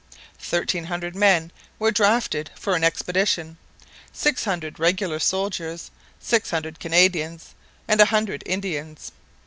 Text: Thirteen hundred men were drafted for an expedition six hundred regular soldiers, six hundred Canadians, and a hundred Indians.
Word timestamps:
Thirteen 0.39 0.85
hundred 0.85 1.15
men 1.15 1.51
were 1.77 1.91
drafted 1.91 2.49
for 2.55 2.75
an 2.75 2.83
expedition 2.83 3.59
six 4.11 4.45
hundred 4.45 4.79
regular 4.79 5.19
soldiers, 5.19 5.91
six 6.19 6.49
hundred 6.49 6.79
Canadians, 6.79 7.53
and 7.87 8.01
a 8.01 8.05
hundred 8.05 8.41
Indians. 8.47 9.11